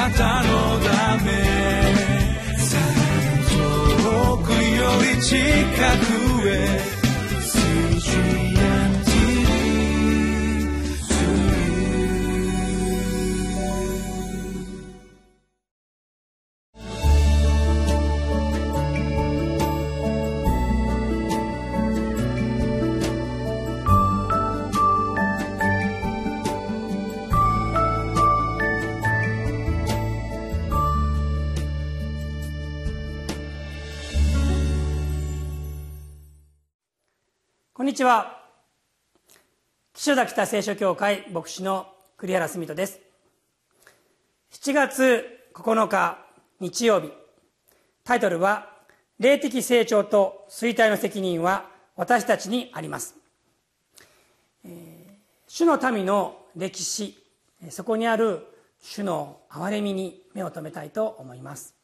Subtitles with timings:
[0.00, 1.30] なたのため。
[4.02, 5.36] 遠くより近
[6.40, 6.99] くへ。
[38.00, 38.40] ちは。
[39.92, 41.86] 岸田北聖書協会牧師の
[42.16, 42.98] 栗原澄人です。
[44.52, 46.24] 7月9日
[46.60, 47.12] 日曜日。
[48.02, 48.70] タイトルは
[49.18, 53.14] 霊的成長と衰退の責任は私たちにあります、
[54.64, 55.12] えー、
[55.46, 57.22] 主の民の歴史
[57.68, 58.46] そこにある
[58.80, 61.79] 主の憐れみに目を留めたいと思います。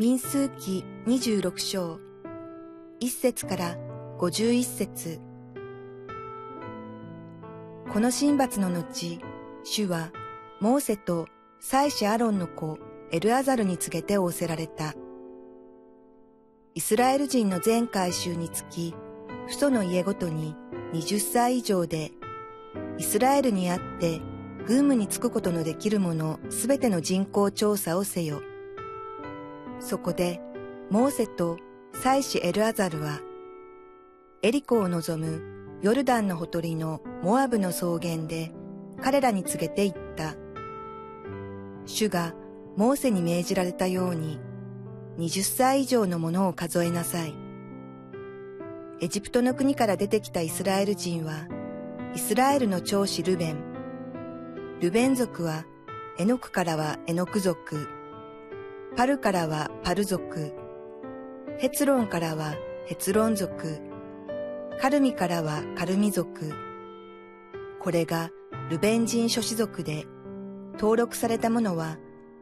[0.00, 2.00] 民数記26章、
[3.02, 3.76] 1節から
[4.18, 5.20] 51節
[7.92, 9.20] この神罰の後、
[9.62, 10.10] 主は、
[10.58, 11.26] モーセと
[11.60, 12.78] 祭司アロンの子、
[13.12, 14.94] エルアザルに告げて仰せられた。
[16.74, 18.94] イスラエル人の全回収につき、
[19.48, 20.56] 父祖の家ごとに
[20.94, 22.12] 20歳以上で、
[22.96, 24.22] イスラエルにあって
[24.66, 28.40] 軍務に就くことのできる者すべての人口調査をせよ。
[29.80, 30.40] そこで、
[30.90, 31.58] モーセと
[31.94, 33.20] 祭司エルアザルは、
[34.42, 35.42] エリコを望む
[35.82, 38.52] ヨルダンのほとりのモアブの草原で
[39.02, 40.34] 彼らに告げて言った。
[41.86, 42.34] 主が
[42.76, 44.38] モーセに命じられたように、
[45.18, 47.34] 20歳以上のものを数えなさい。
[49.00, 51.48] エジプトの国から出てきたイスラエル人は、
[52.14, 53.56] イスラエルの長子ルベン。
[54.80, 55.64] ルベン族は、
[56.18, 57.99] エノクからはエノク族。
[58.96, 60.52] パルからはパル族、
[61.58, 62.54] ヘツロンからは
[62.86, 63.80] ヘツロン族、
[64.80, 66.52] カルミからはカルミ族。
[67.80, 68.30] これが
[68.68, 70.06] ルベン人諸子族で、
[70.74, 71.98] 登録されたものは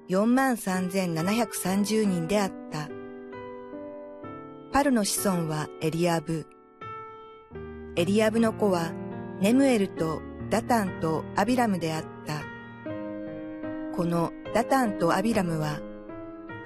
[0.09, 2.89] 43,730人であった。
[4.73, 6.47] パルの子孫はエリアブ。
[7.97, 8.93] エリアブの子は
[9.41, 12.41] ネムエルとダタンとアビラムであった。
[13.95, 15.81] このダタンとアビラムは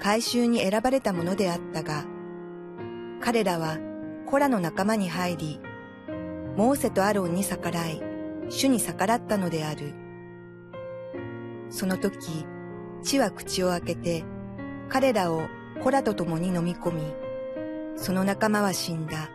[0.03, 2.05] 改宗に選ばれたものであったが、
[3.21, 3.79] 彼らは
[4.27, 5.61] コラの仲間に入り、
[6.57, 8.03] モーセとアロンに逆らい、
[8.49, 9.95] 主に逆らったのである。
[11.71, 12.45] その時、
[13.05, 14.25] 地は口を開けて、
[14.89, 15.43] 彼らを
[15.85, 17.03] コラと共に飲み込み、
[17.95, 19.31] その仲間は死んだ。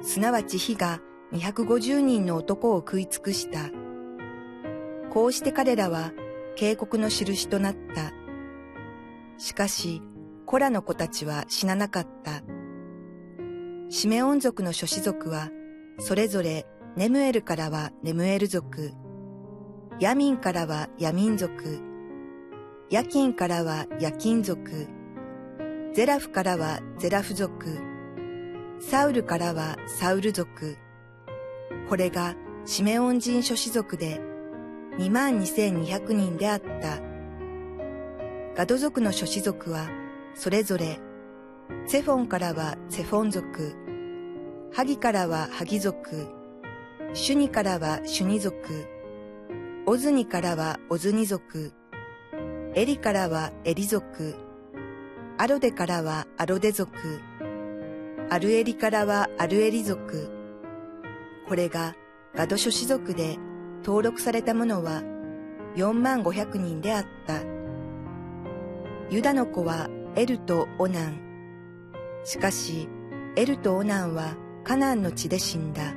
[0.00, 1.02] すなわち火が
[1.34, 3.68] 250人の男を食い尽くした。
[5.10, 6.12] こうして彼らは
[6.54, 8.25] 警告の印となった。
[9.38, 10.02] しかし、
[10.46, 12.42] コラの子たちは死ななかった。
[13.88, 15.50] シメオン族の諸子族は、
[15.98, 16.66] それぞれ
[16.96, 18.92] ネムエルからはネムエル族、
[20.00, 21.80] ヤミンからはヤミン族、
[22.90, 24.88] ヤキンからはヤキン族、
[25.92, 27.78] ゼラフからはゼラフ族、
[28.78, 30.76] サウルからはサウル族。
[31.88, 34.20] これがシメオン人諸子族で
[34.98, 37.05] 22,200人であった。
[38.56, 39.86] ガド族の諸子族は、
[40.34, 40.98] それぞれ、
[41.86, 43.76] セフォンからはセフォン族、
[44.72, 46.26] ハギからはハギ族、
[47.12, 48.88] シュニからはシュニ族、
[49.84, 51.74] オズニからはオズニ族、
[52.74, 54.36] エリからはエリ族、
[55.36, 57.20] アロデからはアロデ族、
[58.30, 60.30] アルエリからはアルエリ族。
[61.46, 61.94] これが
[62.34, 63.36] ガド諸子族で
[63.84, 65.02] 登録されたものは
[65.76, 67.55] 4万5百人であった。
[69.08, 71.20] ユダの子はエルとオナン。
[72.24, 72.88] しかし、
[73.36, 74.34] エルとオナンは
[74.64, 75.94] カナンの地で死んだ。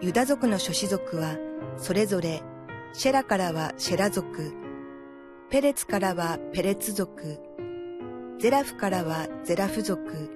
[0.00, 1.36] ユダ族の諸子族は、
[1.76, 2.42] それぞれ、
[2.92, 4.54] シェラからはシェラ族、
[5.48, 7.38] ペレツからはペレツ族、
[8.40, 10.30] ゼラフからはゼラフ族、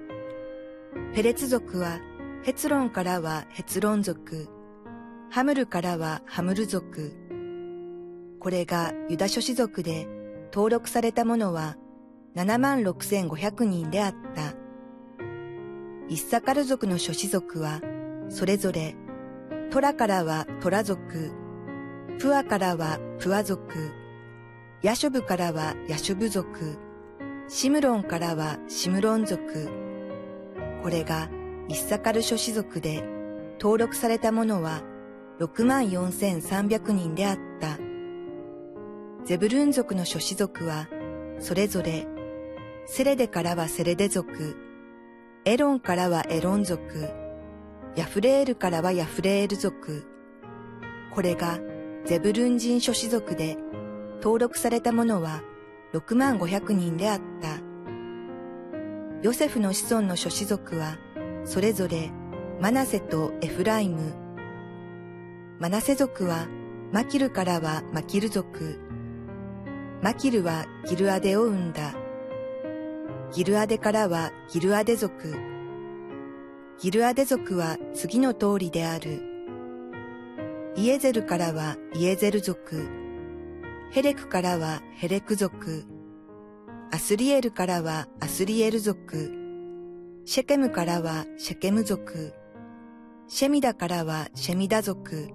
[1.13, 1.99] ペレツ族は
[2.43, 4.47] ヘツロンからはヘツロン族、
[5.29, 7.13] ハムルからはハムル族。
[8.39, 10.07] これがユダ諸子族で、
[10.53, 11.77] 登録されたものは
[12.35, 14.53] 76,500人であった。
[16.07, 17.81] イッサカル族の諸子族は、
[18.29, 18.95] それぞれ、
[19.71, 21.31] トラからはトラ族、
[22.19, 23.91] プアからはプア族、
[24.81, 26.77] ヤショブからはヤショブ族、
[27.47, 29.69] シムロンからはシムロン族。
[30.83, 31.29] これが
[31.69, 33.03] イッサカル諸氏族で
[33.59, 34.81] 登録されたものは
[35.39, 37.90] 64,300人であった。
[39.23, 40.87] ゼブルン族の諸氏族は
[41.39, 42.07] それぞれ
[42.87, 44.57] セレデからはセレデ族、
[45.45, 47.09] エロンからはエロン族、
[47.95, 50.07] ヤフレールからはヤフレール族。
[51.13, 51.59] これが
[52.05, 53.57] ゼブルン人諸氏族で
[54.21, 55.41] 登録されたものは
[55.93, 57.59] 6万500人であった。
[59.21, 60.97] ヨセフの子孫の諸氏族は
[61.45, 62.11] それぞれ
[62.59, 64.15] マナセとエフライム。
[65.59, 66.47] マナセ族は
[66.91, 68.90] マキルからはマキル族。
[70.01, 71.93] マキルはギルアデを生んだ。
[73.31, 75.35] ギルアデからはギルアデ族。
[76.79, 79.21] ギルアデ族は次の通りである。
[80.75, 82.89] イエゼルからはイエゼル族。
[83.91, 85.85] ヘレクからはヘレク族。
[86.91, 89.31] アスリエルからはアスリエル族。
[90.25, 92.33] シェケムからはシェケム族。
[93.27, 95.29] シェミダからはシェミダ族。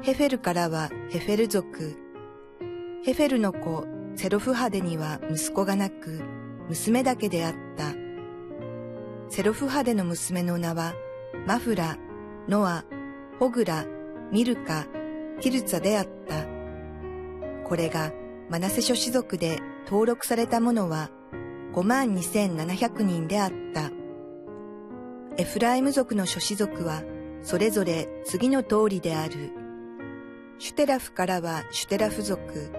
[0.00, 2.09] ヘフェルからはヘフェル族。
[3.02, 6.22] ヘフェルの子セロフハデには息子がなく、
[6.68, 7.94] 娘だけであった。
[9.30, 10.92] セロフハデの娘の名は、
[11.46, 11.96] マフラ、
[12.46, 12.84] ノア、
[13.38, 13.86] ホグラ、
[14.30, 14.84] ミルカ、
[15.40, 16.44] ティルツァであった。
[17.66, 18.12] これが
[18.50, 21.08] マナセ諸氏族で登録されたものは
[21.72, 23.90] 52,700人であった。
[25.38, 27.02] エフライム族の諸氏族は
[27.42, 29.52] それぞれ次の通りである。
[30.58, 32.70] シュテラフからはシュテラフ族、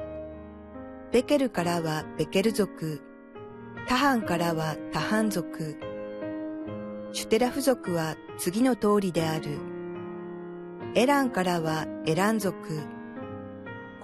[1.11, 3.01] ベケルからはベケル族、
[3.85, 5.77] タハンからはタハン族、
[7.11, 9.57] シュテラフ族は次の通りである。
[10.95, 12.55] エランからはエラン族。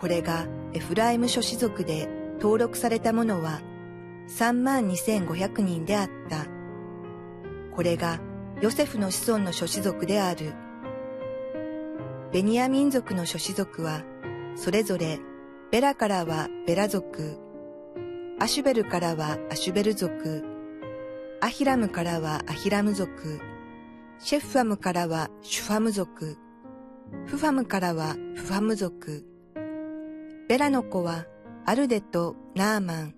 [0.02, 2.10] これがエフライム諸氏族で
[2.42, 3.62] 登録されたものは
[4.28, 6.46] 32,500人であった。
[7.74, 8.20] これが
[8.62, 10.54] ヨセフの子孫の諸氏族である。
[12.34, 14.02] ベニヤ民族の諸氏族は、
[14.58, 15.20] それぞれ
[15.70, 17.38] ベラからはベラ族、
[18.40, 20.46] アシュベルからはアシュベル族、
[21.42, 23.42] アヒラムからはアヒラム族、
[24.18, 26.38] シェフファムからはシュファム族、
[27.26, 29.26] フファムからはフファム族、
[30.48, 31.26] ベラの子は
[31.66, 33.16] アルデとナーマン、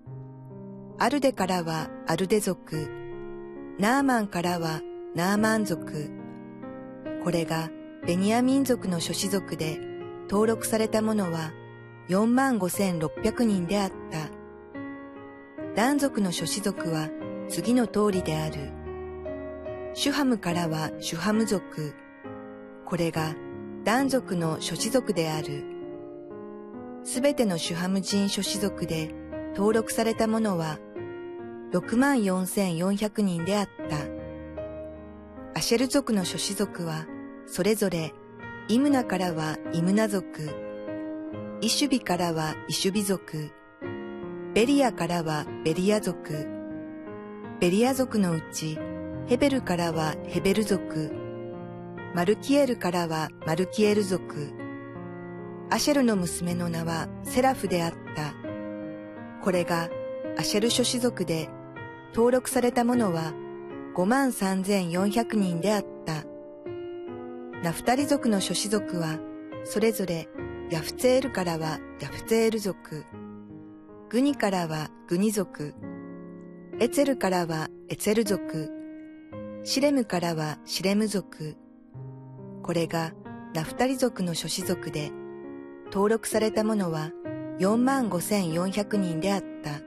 [0.97, 2.89] アルデからはアルデ族、
[3.77, 4.81] ナーマンからは
[5.13, 6.09] ナーマン族、
[7.23, 7.69] これが
[8.07, 9.79] ベニヤ民族の諸子族で
[10.31, 11.51] 登録されたものは
[12.09, 14.29] 4万5600人であった。
[15.75, 17.07] 男族の諸子族は
[17.49, 18.71] 次の通りである。
[19.93, 21.93] シュハムからはシュハム族。
[22.85, 23.35] これが
[23.83, 25.63] 男族の諸子族である。
[27.03, 29.13] すべてのシュハム人諸子族で
[29.55, 30.79] 登録されたものは
[31.71, 33.97] 6万4400人であった。
[35.53, 37.05] アシェル族の諸子族は
[37.45, 38.13] それぞれ
[38.67, 40.68] イムナからはイムナ族、
[41.61, 43.51] イシュビからはイシュビ族、
[44.53, 46.47] ベリアからはベリア族、
[47.59, 48.79] ベリア族のうち、
[49.27, 51.11] ヘベルからはヘベル族、
[52.15, 54.53] マルキエルからはマルキエル族、
[55.69, 58.33] アシェルの娘の名はセラフであった。
[59.43, 59.89] これが
[60.37, 61.49] アシェル諸子族で
[62.15, 63.33] 登録されたものは
[63.95, 66.23] 53,400人であった。
[67.61, 69.19] ナフタリ族の諸子族は
[69.65, 70.29] それぞれ
[70.71, 73.03] ヤフツェールからはヤフツェール族、
[74.07, 75.73] グニからはグニ族、
[76.79, 78.69] エツェルからはエツェル族、
[79.63, 81.57] シレムからはシレム族。
[82.61, 83.13] これが
[83.55, 85.11] ナフタリ族の諸子族で、
[85.91, 87.09] 登録されたものは
[87.57, 89.81] 45,400人であった。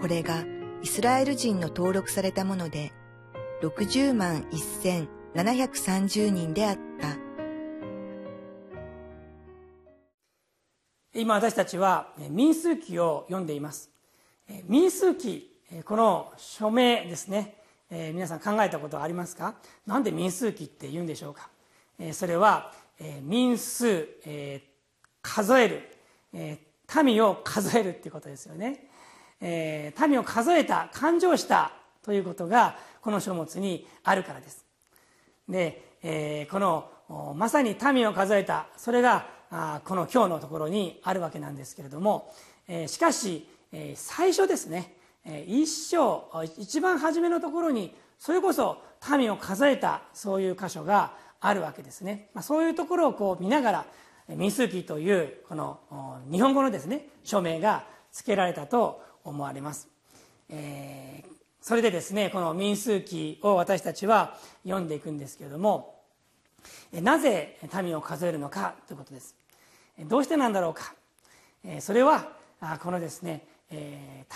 [0.00, 0.44] これが
[0.82, 2.92] イスラエル人の登録されたもので、
[3.60, 4.46] 60万
[5.34, 7.21] 1730人であった。
[11.14, 13.90] 今私たちは民数記を読んでいます。
[14.64, 15.54] 民数記
[15.84, 17.56] この署名ですね。
[17.90, 19.56] 皆さん考えたことはありますか？
[19.86, 21.50] なんで民数記って言うんでしょうか？
[22.14, 22.72] それは
[23.20, 24.08] 民数
[25.20, 25.68] 数え
[26.32, 26.58] る
[27.04, 28.88] 民を数えるっていうことですよね。
[30.08, 34.64] 民を数えた勘定したということがこの書物にあるからです。
[35.46, 39.41] でこのまさに民を数えたそれが
[39.84, 42.32] この今日のところにあるわけなんですけれども
[42.86, 43.46] しかし
[43.94, 44.94] 最初ですね
[45.46, 48.82] 一章一番初めのところにそれこそ
[49.18, 53.86] 民を数えたそういう箇所があるわけですね、まそういうところをこう見ながら
[54.28, 55.80] 民数記というこの
[56.30, 59.88] 日本語のですね署名が付けられたと思われます、
[60.48, 61.30] えー、
[61.60, 66.00] それでですねこの民数記を私たちは読んでいくんですけれども
[66.92, 69.41] なぜ民を数えるのかということです。
[69.98, 70.94] どうしてなんだろうか？
[71.80, 72.32] それは
[72.82, 73.46] このですね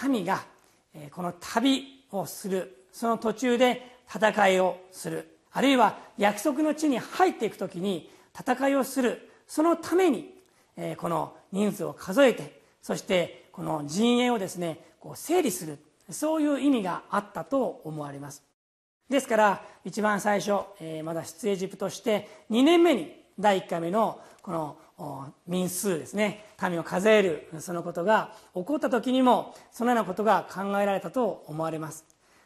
[0.08, 0.44] 民が
[1.10, 10.34] この旅をするその途中で戦いをするあるいは約束の地に入っていく時に戦いをするそのために
[10.96, 15.78] この人数を数えてそしてこの陣営をですねこう整理する
[16.10, 18.42] そういう意味があったと思われます。
[19.08, 20.64] ですから一番最初、
[21.04, 24.76] まだ出エジプトして2年目に第1回目のこの
[25.46, 26.44] 民数ですね。
[26.62, 32.04] 民を数えるそのことが起こった時にもそのようなことが考えられたと思われます。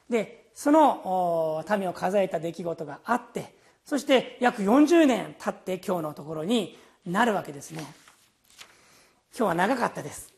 [0.08, 3.54] でその民を数えた出来事があって
[3.84, 6.76] そして約40年経って今日のところに
[7.06, 7.82] なるわけですね。
[9.36, 10.34] 今日は長かったです。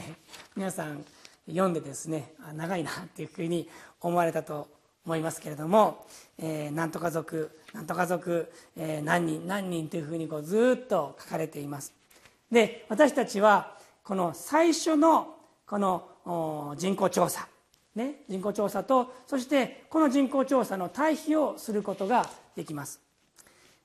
[0.54, 1.04] 皆さん
[1.46, 3.68] 読んでですね長いなっていうふうに
[4.00, 4.68] 思われたと
[5.04, 6.06] 思いますけれども、
[6.38, 11.92] えー、なんとか族なんとか族、えー、何人何人というふうにこうずっと書かれています。
[12.50, 15.34] で私たちはこの最初の
[15.66, 17.48] この人口調査、
[17.94, 23.00] ね、人口調査とそしてこの人口調査の対比をすることができます、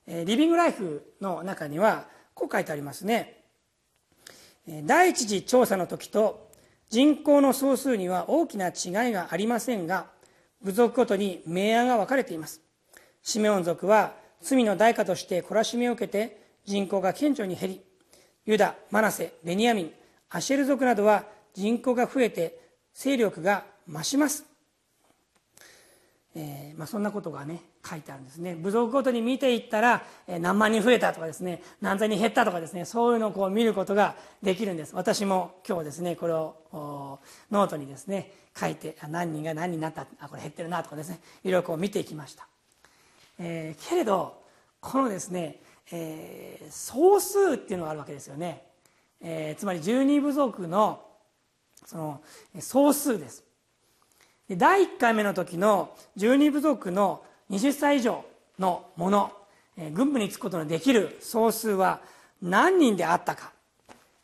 [0.06, 3.38] えー、リビングライフの中にはこう書いてありますね。
[4.86, 6.50] 第一次調査の時と
[6.90, 10.08] 人口の総数には大きな違いがありませんが
[10.62, 12.62] 部族ごとに明暗が分かれています。
[13.22, 17.82] シメオン族は罪の代価として懲らしめを受けて人口が顕著に減り
[18.46, 19.92] ユダマナセベニヤミン
[20.30, 22.60] アシェル族などは人口が増えて
[22.94, 24.49] 勢力が増します。
[26.36, 28.56] えー、まあ、そんなことがね書いてあるんですね。
[28.56, 34.96] 部族ごとに見ていったら、えー、何万人増えたとかですね何千人減ったとかですねそういうのをこう見ることができるんです。
[34.96, 37.20] 私も今日ですねこれを
[37.52, 42.48] ノートにですね書いて何人が何人になったあこれ減ってるなとかですねいろいろこう見ていきました、
[43.40, 44.40] えー、けれど
[44.82, 45.60] このですね、
[45.92, 48.64] え総数っていうのがあるわけですよね、
[49.20, 51.02] えつまり十二部族の
[51.86, 52.22] その
[52.60, 53.49] 総数です。
[54.52, 58.26] 第1回目の時の十二部族の20歳以上
[58.58, 59.32] のもの
[59.94, 62.02] 軍部に就くことのできる総数は
[62.42, 63.52] 何人であったか、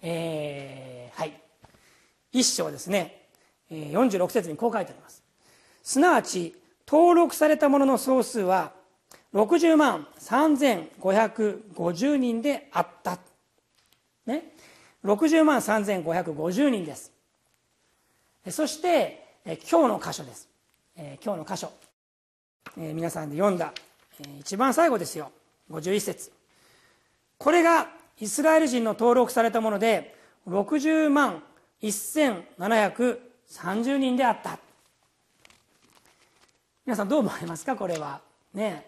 [0.01, 1.39] えー、はい。
[2.31, 3.27] 一章ですね。
[3.69, 5.23] 46節にこう書いてあります。
[5.83, 6.55] すなわち
[6.87, 8.73] 登録されたものの総数は
[9.33, 13.19] 60万3550人であった。
[14.25, 14.53] ね。
[15.03, 17.11] 60万3550人です。
[18.49, 20.49] そしてえ今日の箇所です、
[20.97, 21.71] え今日の箇所、
[22.79, 23.71] え皆さんで読んだ、
[24.19, 25.31] え一番最後ですよ。
[25.69, 26.31] 51節。
[27.37, 27.87] これが
[28.19, 30.15] イスラエル人の登録されたもので
[30.47, 31.43] 60万
[31.83, 34.57] 1730人であった。
[36.83, 37.75] 皆さんどう思われますか？
[37.75, 38.21] これは。
[38.55, 38.87] ね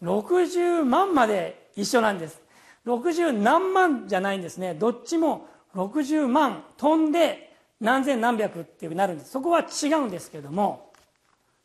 [0.00, 2.40] 60万まで一緒なんです。
[2.86, 4.74] 60何万じゃないんですね。
[4.74, 7.51] どっちも60万飛んで
[7.82, 9.32] 何千何百ってなるんです。
[9.32, 10.92] そこは違うんですけども、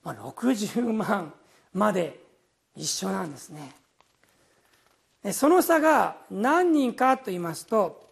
[0.03, 1.31] まあ、60万
[1.73, 2.19] まで
[2.75, 3.71] 一緒なんですね。
[5.31, 8.09] その差が何人かと言いますと、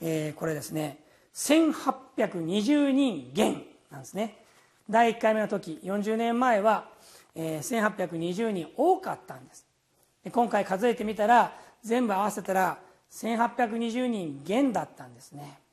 [0.00, 0.98] えー、これですね。
[1.34, 4.42] 1820人減なんですね。
[4.90, 6.88] 第1回目の時40年前は、
[7.36, 9.64] えー、1820人多かったんです。
[10.32, 11.52] 今回数えてみたら
[11.84, 12.78] 全部合わせたら
[13.12, 15.65] 1820人減だったんですね。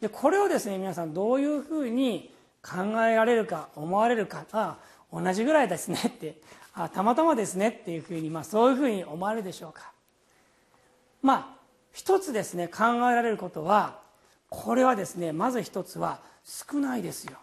[0.00, 4.78] でこれをですね皆さんどういうふうに考えられるか思われるかあ
[5.12, 6.36] 同じぐらいですねって
[6.74, 9.92] あたまたまですねっていうふうに、まあ、そういうふうに思われるでしょうか。
[11.22, 11.58] まあ
[11.92, 13.98] 一つですね考えられることは
[14.48, 17.38] これはですねまず一つは少ないですよ。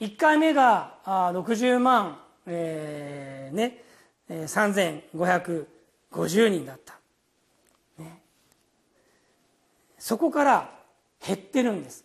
[0.00, 3.84] 1回目があ60万、えー、ね、
[4.30, 6.94] え、3550人だった、
[7.98, 8.22] ね、
[9.98, 10.79] そこから
[11.26, 12.04] 減ってるんです。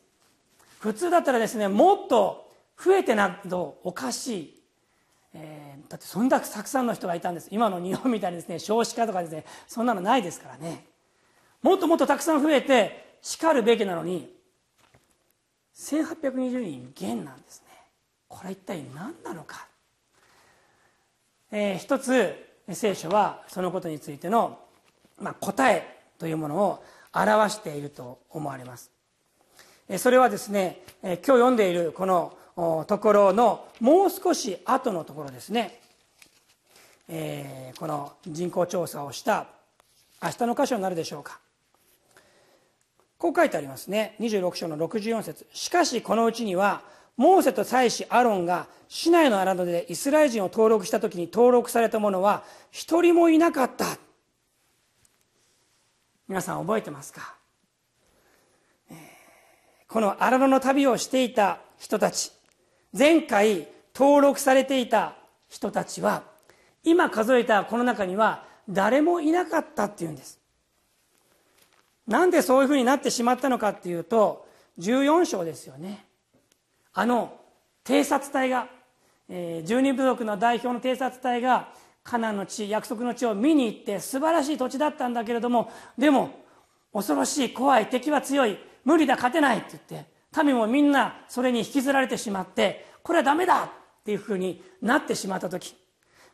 [0.80, 4.62] 普通だったらですねもっと増えてなどおかしい、
[5.34, 7.48] えー、だってそんなたくさんの人がいたんです。
[7.52, 10.86] 今の日本みたいにですね少子化とかですねそんなのないですからね。
[11.62, 14.32] もっともっとたくさん増えてしかるべきなのに
[15.76, 17.68] 1820人減なんですね。
[18.28, 19.68] これ一体何なのか、
[21.52, 22.36] えー、一つ
[22.72, 24.60] 聖書はそのことについての、
[25.20, 28.95] まあ、答えというものを表していると思われます。
[29.98, 35.80] それはですね今日読んでいるこのところのもう少し後のところですね、
[37.08, 39.48] えー、この人口調査をした
[40.24, 41.40] 明日の箇所になるでしょうか。
[43.18, 44.16] こう書いてありますね。
[44.20, 45.46] 26章の64節。
[45.54, 46.82] しかしこのうちには
[47.18, 53.86] モーセと祭司アロンが市内の荒野でイスラエル人を登録した時に登録された者は一人もいなかった。
[56.28, 57.36] 皆さん覚えてますか、
[59.96, 62.34] この荒野の旅をしていた人たち。
[62.92, 65.16] 前回登録されていた
[65.48, 66.24] 人たちは
[66.84, 70.38] 今数えたこの中には誰もいなかったっていうんです。
[72.06, 74.46] なんでそういうふうになってしまったのかっていうと
[74.80, 76.06] 14章ですよね。
[76.94, 77.40] あの
[77.86, 78.68] 偵察隊が、
[79.30, 81.70] えー、十二部族の代表の偵察隊が
[82.04, 86.32] カナンの地約束の地を見に行って素晴らしい土地だったんだけれどもでも
[86.92, 93.70] 恐ろしい怖い敵は強い無理だ勝てないって言って民もみんなそれに引きずられてしまってこれはダメだっ
[94.06, 95.76] ていうふうになってしまった時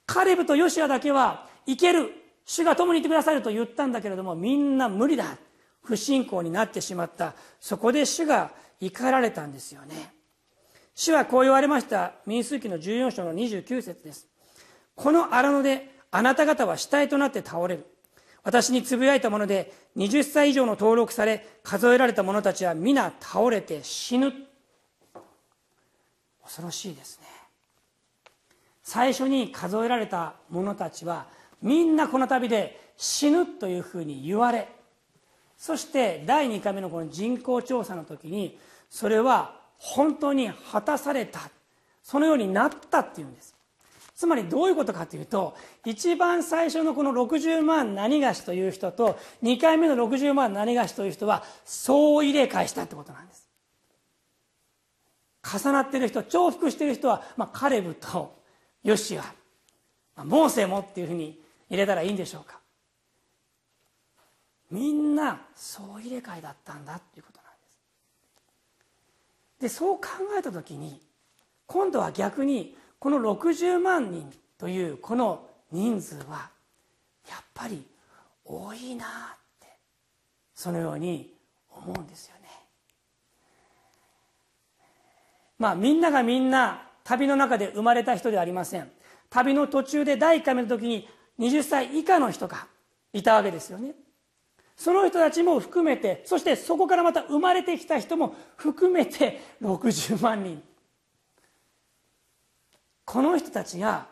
[0.05, 2.11] カレブとヨシアだけはいける
[2.45, 5.37] 主が共にいてくださると言ったんだけれどもみんな無理だ
[5.81, 7.33] 不信仰になってしまった。
[7.59, 10.13] そこで主が怒られたんですよね。
[10.93, 14.27] 主はこう言われました民数記の14章の29節です。
[14.95, 17.85] この荒野であなた方は死体となって倒れる。
[18.43, 24.33] 私につぶやいたもので20歳以上の登録され数えられた者たちは皆倒れて死ぬ。
[26.43, 27.27] 恐ろしいですね。
[28.83, 31.27] 最初に数えられた者たちは
[31.61, 34.67] みんなこの旅で死ぬというふうに言われ
[35.57, 38.57] そして第2回目のこの人口調査の時に
[38.89, 41.39] それは本当に果たされた
[42.03, 43.55] そのようになったっていうんです。
[44.21, 53.49] つまりどういうことかというと一番最初のこの60万何がしという人と2回目の60万何がしという人は総入れ替えしたってことなんです。
[55.43, 58.37] 重なってる人重複してる人は、まあ、カレブと
[58.83, 59.27] ヨシア、ま
[60.17, 62.59] あ、モーセもっていうふうに入れたらいいんでしょうか。
[64.69, 69.61] みんな総入れ替えだったんだっていうことなんです。
[69.61, 71.01] でそう考えた時に
[71.65, 76.51] 今度は逆にこの60万人というこの人数は
[77.27, 77.83] やっぱり
[78.45, 79.65] 多いなって
[80.53, 81.33] そのように
[81.71, 82.47] 思うんですよね。
[85.57, 88.91] まあみんながみんな旅の中で生まれた人ではありません。
[89.31, 91.09] 旅の途中で第1回目の時に
[91.39, 92.67] 20歳以下の人が
[93.13, 93.95] いたわけですよね。
[94.77, 100.61] その人たちも含めてそしてそこからまた生まれてきた人も含めて60万人。
[103.05, 104.07] この人たちが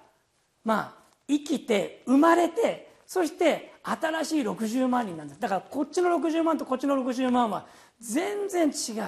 [0.64, 7.66] まあ生きて生まれてそして新しい60万人なんですだからこっちの60万とこっちの60万は
[8.00, 9.04] 全然違う。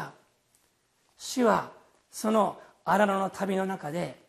[1.18, 1.72] 主は
[2.12, 4.22] その荒野の旅の中で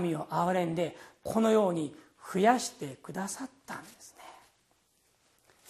[0.00, 1.94] 民を憐れんでこのように
[2.32, 4.24] 増やしてくださったんですね。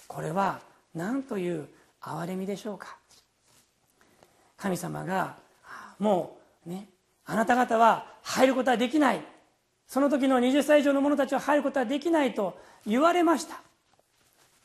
[0.07, 0.61] これは
[0.95, 1.67] 何という
[2.01, 2.97] 憐れみでしょうか。
[4.57, 5.37] 神様が
[5.99, 6.89] もうね
[7.27, 9.21] あなた方は入ることはできない。
[9.87, 13.61] その時の20歳以上の者たちは入ることはできないと言われました。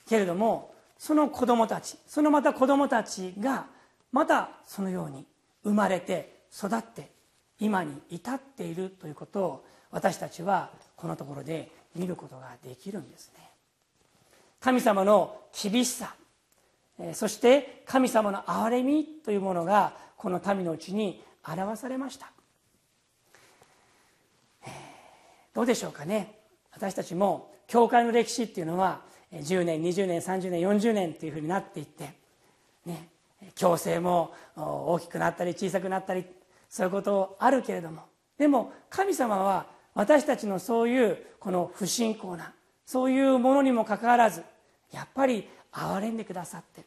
[0.07, 3.65] けれどもその子供たちそのまた子供たちが
[4.11, 5.25] またそのように
[5.63, 7.11] 生まれて育って
[7.59, 13.49] 今に至っているということを私たちはこのところで見ることができるんですね。
[14.59, 16.13] 神様の厳しさ
[17.13, 22.31] そして神様の憐れみというものがこの民のうちに表されました。
[25.53, 26.39] どうでしょうかね？
[26.71, 29.01] 私たちも教会の歴史っていうのは
[29.33, 32.13] 10年20年30年40年っていうふうになっていって
[32.85, 33.09] ね
[33.55, 36.25] 強制も大きくなったり小さくなったり
[36.69, 38.03] そういうことあるけれども
[38.37, 42.53] でも神様は私たちのそういうこの不信仰な
[42.85, 44.43] そういうものにもかかわらず
[44.91, 46.83] やっぱり憐れんでくださって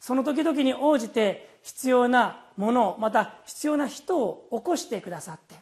[0.00, 5.54] その時々に応じて必要なものまた必要な人を起こしてくださって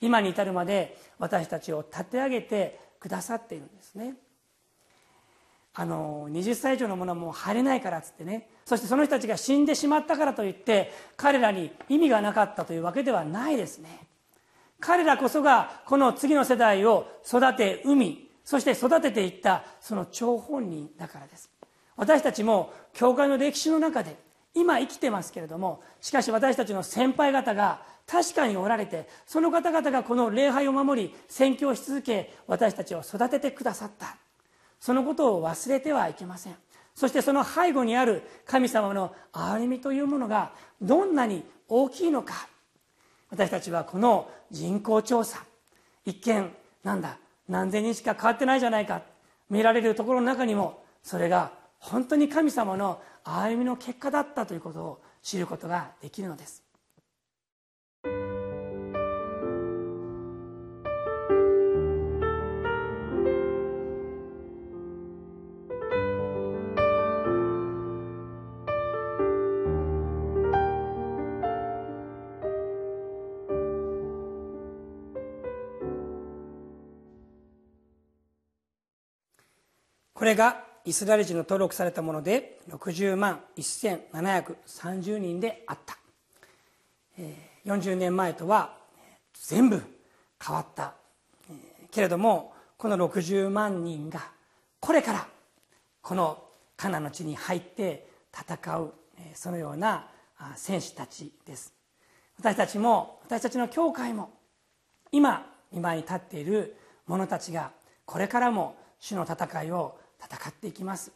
[0.00, 4.14] 今に至るまで私たちを立て上げてくださっているんですね。
[5.74, 8.48] あの20歳以上の者はもう入れないからっつってね。
[8.64, 14.06] そしてその人たちが死んでしまったからといって彼らに意味がなかったというわけではないですね。
[14.80, 21.50] 彼らこそがこの次の世代を育て生みそして育てていったその張本人だからです。
[21.96, 24.16] 私たちも教会の歴史の中で
[24.58, 34.16] 今生きてますけれどもしかし私たちの先輩方が確かにおられてその方々がこの礼拝を守り宣教し続け私たちを育ててくださった。
[34.80, 36.54] そのことを忘れてはいけません。
[36.94, 42.48] そしてその背後にある神様の憐れみというものがどんなに大きいのか。
[43.30, 45.44] 私たちはこの人口調査。
[46.04, 46.50] 一見
[46.82, 47.18] なんだ
[47.48, 49.02] 何千人しか変わってないじゃないか。
[49.50, 53.00] 見られるところの中にもそれが本当に神様の
[53.36, 56.62] 歩みの結果だったということを知ることができるのです。
[80.14, 85.98] これがイスラエル人の登録されたもので60万1730人であった。
[87.66, 88.74] 40年前とは
[89.34, 89.82] 全部
[90.42, 90.94] 変わった。
[91.90, 94.30] けれどもこの60万人が
[94.80, 95.28] これから
[96.00, 96.42] この
[96.78, 98.94] カナの地に入って戦う
[99.34, 100.08] そのような
[100.56, 101.74] 戦士たちです。
[102.38, 104.30] 私たちも私たちの教会も
[105.12, 107.72] 今見舞いに立っている者たちが
[108.06, 111.12] これからも主の戦いを戦っていきます。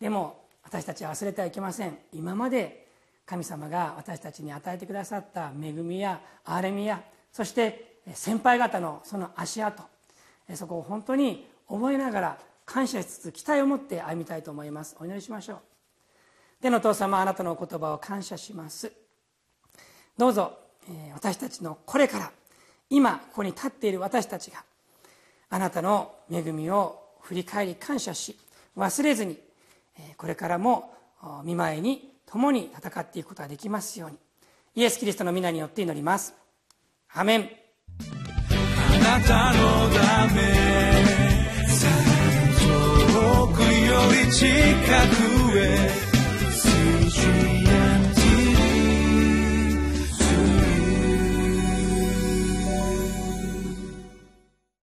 [0.00, 1.98] でも私たちは忘れてはいけません。
[2.12, 2.88] 今まで
[3.26, 9.82] 神様が私たちに与えてくださった恵みや憐れみやそして先輩方のその足跡
[10.54, 14.96] そこを本当に覚えながら感謝しつつ期待を持って歩みたいと思います。
[14.98, 15.58] お祈りしましょう。
[16.60, 18.92] 天の父様あなたのお言葉を感謝します。
[20.16, 20.58] どうぞ
[21.14, 22.32] 私たちのこれから
[22.90, 24.64] 今ここに立っている私たちが
[25.50, 28.36] あなたの恵みを振り返り感謝し
[28.76, 29.38] 忘れずに
[30.16, 30.94] これからも
[31.44, 34.16] 見舞いに共に戦っていくことができますように。
[34.74, 36.34] イエス・キリストの皆によって祈ります。
[37.12, 37.50] アメン。
[38.60, 40.42] あなたのため
[43.08, 43.66] 遠くよ
[44.26, 44.46] り近
[45.52, 46.08] くへ